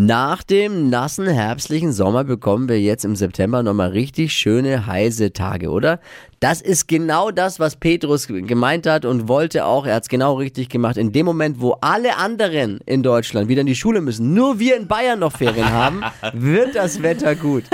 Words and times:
Nach 0.00 0.44
dem 0.44 0.90
nassen 0.90 1.26
herbstlichen 1.26 1.92
Sommer 1.92 2.22
bekommen 2.22 2.68
wir 2.68 2.80
jetzt 2.80 3.04
im 3.04 3.16
September 3.16 3.64
nochmal 3.64 3.88
richtig 3.88 4.32
schöne 4.32 4.86
heiße 4.86 5.32
Tage, 5.32 5.70
oder? 5.70 5.98
Das 6.38 6.60
ist 6.60 6.86
genau 6.86 7.32
das, 7.32 7.58
was 7.58 7.74
Petrus 7.74 8.28
gemeint 8.28 8.86
hat 8.86 9.04
und 9.04 9.26
wollte 9.26 9.64
auch. 9.64 9.86
Er 9.86 9.96
hat 9.96 10.04
es 10.04 10.08
genau 10.08 10.34
richtig 10.34 10.68
gemacht. 10.68 10.98
In 10.98 11.10
dem 11.10 11.26
Moment, 11.26 11.60
wo 11.60 11.72
alle 11.80 12.16
anderen 12.16 12.78
in 12.86 13.02
Deutschland 13.02 13.48
wieder 13.48 13.62
in 13.62 13.66
die 13.66 13.74
Schule 13.74 14.00
müssen, 14.00 14.34
nur 14.34 14.60
wir 14.60 14.76
in 14.76 14.86
Bayern 14.86 15.18
noch 15.18 15.32
Ferien 15.32 15.72
haben, 15.72 16.02
wird 16.32 16.76
das 16.76 17.02
Wetter 17.02 17.34
gut. 17.34 17.64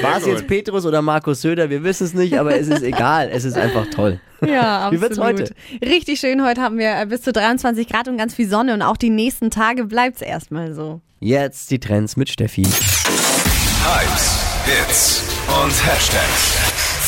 War 0.00 0.16
es 0.16 0.24
jetzt 0.24 0.46
Petrus 0.46 0.86
oder 0.86 1.02
Markus 1.02 1.42
Söder? 1.42 1.68
Wir 1.68 1.84
wissen 1.84 2.04
es 2.04 2.14
nicht, 2.14 2.38
aber 2.38 2.58
es 2.58 2.68
ist 2.68 2.82
egal. 2.82 3.28
Es 3.30 3.44
ist 3.44 3.58
einfach 3.58 3.84
toll. 3.90 4.18
Ja, 4.46 4.86
absolut. 4.86 4.92
Wie 4.92 5.00
wird's 5.02 5.18
heute? 5.18 5.54
Richtig 5.82 6.20
schön. 6.20 6.44
Heute 6.44 6.60
haben 6.60 6.78
wir 6.78 7.00
äh, 7.00 7.06
bis 7.06 7.22
zu 7.22 7.32
23 7.32 7.88
Grad 7.88 8.08
und 8.08 8.16
ganz 8.16 8.34
viel 8.34 8.48
Sonne 8.48 8.74
und 8.74 8.82
auch 8.82 8.96
die 8.96 9.10
nächsten 9.10 9.50
Tage 9.50 9.84
bleibt 9.84 10.16
es 10.16 10.22
erstmal 10.22 10.74
so. 10.74 11.00
Jetzt 11.20 11.70
die 11.70 11.78
Trends 11.80 12.16
mit 12.16 12.28
Steffi. 12.28 12.62
Hypes, 12.62 14.40
Hits 14.66 15.22
und 15.62 15.86
Hashtags. 15.86 16.58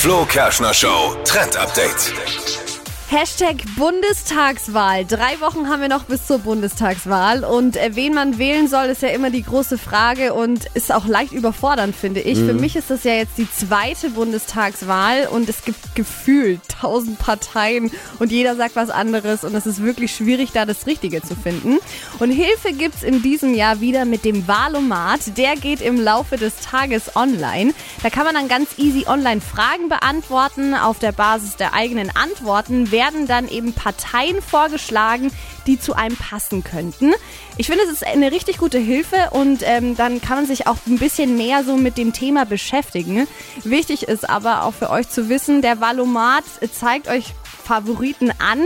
Flo 0.00 0.24
Kerschner 0.24 0.74
Show 0.74 1.16
Trend 1.24 1.56
Update. 1.56 2.65
Hashtag 3.08 3.58
Bundestagswahl. 3.76 5.04
Drei 5.04 5.40
Wochen 5.40 5.68
haben 5.68 5.80
wir 5.80 5.88
noch 5.88 6.04
bis 6.04 6.26
zur 6.26 6.40
Bundestagswahl. 6.40 7.44
Und 7.44 7.76
äh, 7.76 7.90
wen 7.94 8.12
man 8.12 8.36
wählen 8.36 8.66
soll, 8.66 8.86
ist 8.86 9.00
ja 9.00 9.10
immer 9.10 9.30
die 9.30 9.44
große 9.44 9.78
Frage 9.78 10.34
und 10.34 10.66
ist 10.74 10.92
auch 10.92 11.06
leicht 11.06 11.30
überfordernd, 11.30 11.94
finde 11.94 12.20
ich. 12.20 12.36
Für 12.36 12.52
mich 12.52 12.74
ist 12.74 12.90
das 12.90 13.04
ja 13.04 13.12
jetzt 13.12 13.38
die 13.38 13.48
zweite 13.48 14.10
Bundestagswahl 14.10 15.28
und 15.28 15.48
es 15.48 15.64
gibt 15.64 15.94
gefühlt 15.94 16.60
tausend 16.68 17.20
Parteien 17.20 17.92
und 18.18 18.32
jeder 18.32 18.56
sagt 18.56 18.74
was 18.74 18.90
anderes 18.90 19.44
und 19.44 19.54
es 19.54 19.66
ist 19.66 19.84
wirklich 19.84 20.12
schwierig, 20.12 20.50
da 20.52 20.66
das 20.66 20.88
Richtige 20.88 21.22
zu 21.22 21.36
finden. 21.36 21.78
Und 22.18 22.32
Hilfe 22.32 22.72
gibt's 22.72 23.04
in 23.04 23.22
diesem 23.22 23.54
Jahr 23.54 23.80
wieder 23.80 24.04
mit 24.04 24.24
dem 24.24 24.48
Wahlomat. 24.48 25.36
Der 25.36 25.54
geht 25.54 25.80
im 25.80 26.00
Laufe 26.00 26.38
des 26.38 26.56
Tages 26.56 27.14
online. 27.14 27.72
Da 28.02 28.10
kann 28.10 28.24
man 28.24 28.34
dann 28.34 28.48
ganz 28.48 28.78
easy 28.78 29.06
online 29.06 29.40
Fragen 29.40 29.88
beantworten. 29.88 30.74
Auf 30.74 30.98
der 30.98 31.12
Basis 31.12 31.54
der 31.54 31.72
eigenen 31.72 32.10
Antworten 32.16 32.90
werden 32.96 33.26
dann 33.26 33.46
eben 33.46 33.74
Parteien 33.74 34.40
vorgeschlagen, 34.40 35.30
die 35.66 35.78
zu 35.78 35.92
einem 35.92 36.16
passen 36.16 36.64
könnten. 36.64 37.12
Ich 37.58 37.66
finde, 37.66 37.84
es 37.84 37.92
ist 37.92 38.06
eine 38.06 38.32
richtig 38.32 38.56
gute 38.56 38.78
Hilfe 38.78 39.16
und 39.32 39.60
ähm, 39.64 39.96
dann 39.96 40.22
kann 40.22 40.38
man 40.38 40.46
sich 40.46 40.66
auch 40.66 40.78
ein 40.86 40.98
bisschen 40.98 41.36
mehr 41.36 41.62
so 41.62 41.76
mit 41.76 41.98
dem 41.98 42.14
Thema 42.14 42.46
beschäftigen. 42.46 43.28
Wichtig 43.64 44.04
ist 44.04 44.28
aber 44.28 44.62
auch 44.62 44.72
für 44.72 44.88
euch 44.88 45.10
zu 45.10 45.28
wissen, 45.28 45.60
der 45.60 45.78
Valomat 45.78 46.44
zeigt 46.72 47.08
euch 47.08 47.34
Favoriten 47.64 48.30
an. 48.38 48.62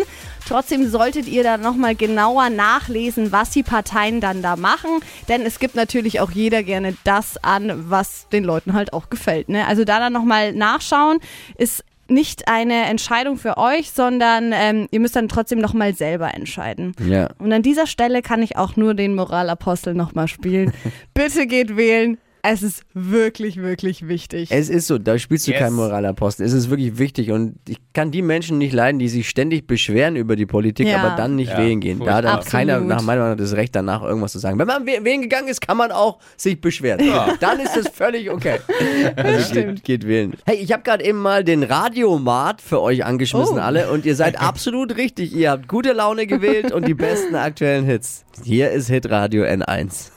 Trotzdem 0.47 0.89
solltet 0.89 1.27
ihr 1.27 1.42
da 1.42 1.56
nochmal 1.59 1.94
genauer 1.94 2.50
nachlesen, 2.50 3.33
was 3.33 3.50
die 3.50 3.62
Parteien 3.62 4.20
dann 4.20 4.42
da 4.42 4.56
machen. 4.56 4.91
Denn 5.28 5.42
es 5.42 5.59
gibt 5.59 5.75
natürlich 5.75 6.20
auch 6.20 6.31
jeder 6.31 6.62
gerne 6.62 6.97
das 7.05 7.42
an, 7.42 7.91
was 7.91 8.28
den 8.31 8.44
Leuten 8.44 8.72
halt 8.75 8.92
auch 8.92 9.11
gefällt. 9.11 9.48
Ne? 9.48 9.67
Also 9.67 9.84
da 9.84 9.98
dann 9.98 10.12
nochmal 10.12 10.53
nachschauen, 10.53 11.19
ist 11.56 11.84
nicht 12.11 12.48
eine 12.48 12.84
Entscheidung 12.84 13.36
für 13.36 13.56
euch, 13.56 13.91
sondern 13.91 14.53
ähm, 14.53 14.89
ihr 14.91 15.00
müsst 15.00 15.16
dann 15.16 15.28
trotzdem 15.28 15.58
nochmal 15.58 15.94
selber 15.94 16.34
entscheiden. 16.34 16.92
Ja. 17.06 17.28
Und 17.39 17.53
an 17.53 17.62
dieser 17.62 17.86
Stelle 17.86 18.22
kann 18.22 18.42
ich 18.42 18.56
auch 18.56 18.77
nur 18.77 18.94
den 18.94 19.14
Moralapostel 19.14 19.94
nochmal 19.94 20.28
spielen. 20.28 20.72
Bitte 21.14 21.47
geht 21.47 21.77
wählen. 21.77 22.19
Es 22.42 22.62
ist 22.62 22.83
wirklich, 22.94 23.56
wirklich 23.56 24.08
wichtig. 24.08 24.50
Es 24.50 24.69
ist 24.70 24.86
so, 24.86 24.98
da 24.98 25.19
spielst 25.19 25.46
du 25.46 25.50
Yes. 25.50 25.60
keinen 25.60 25.74
Moralapostel. 25.74 26.44
Es 26.47 26.52
ist 26.52 26.70
wirklich 26.70 26.98
wichtig 26.98 27.30
und 27.32 27.56
ich 27.69 27.78
kann 27.92 28.10
die 28.10 28.22
Menschen 28.22 28.58
nicht 28.58 28.72
leiden, 28.72 28.98
die 28.98 29.08
sich 29.08 29.28
ständig 29.28 29.66
beschweren 29.66 30.16
über 30.16 30.36
die 30.36 30.47
Politik, 30.47 30.86
Ja. 30.88 30.98
aber 31.02 31.16
dann 31.16 31.36
nicht 31.36 31.50
Ja, 31.52 31.58
wählen 31.58 31.80
gehen. 31.80 32.00
Da 32.05 32.22
hat 32.22 32.47
keiner 32.47 32.80
nach 32.80 33.02
meiner 33.02 33.22
Meinung 33.22 33.36
das 33.36 33.52
Recht 33.55 33.74
danach 33.77 34.02
irgendwas 34.02 34.32
zu 34.32 34.38
sagen. 34.38 34.58
Wenn 34.58 34.66
man 34.66 34.84
wäh- 34.86 35.05
wählen 35.05 35.20
gegangen 35.22 35.48
ist, 35.48 35.60
kann 35.60 35.77
man 35.77 35.92
auch 35.92 36.19
sich 36.36 36.60
beschweren. 36.60 37.00
Dann 37.41 37.60
ist 37.60 37.77
das 37.77 37.88
völlig 37.88 38.30
okay. 38.30 38.58
Also 39.16 39.52
geht, 39.54 39.84
geht 39.84 40.06
wählen. 40.06 40.34
Hey, 40.47 40.56
ich 40.56 40.72
habe 40.72 40.82
gerade 40.82 41.04
eben 41.04 41.19
mal 41.19 41.44
den 41.44 41.62
Radiomat 41.62 42.60
für 42.62 42.80
euch 42.80 43.04
angeschmissen 43.04 43.58
Oh. 43.58 43.62
alle 43.62 43.91
und 43.91 44.06
ihr 44.06 44.15
seid 44.16 44.41
absolut 44.41 44.97
richtig. 44.97 45.34
Ihr 45.34 45.50
habt 45.50 45.69
gute 45.69 45.92
Laune 45.92 46.26
gewählt 46.26 46.72
und 46.72 46.86
die 46.88 46.94
besten 46.94 47.34
aktuellen 47.34 47.84
Hits. 47.84 48.25
Hier 48.44 48.70
ist 48.70 48.88
Hitradio 48.88 49.44
N1. 49.44 50.10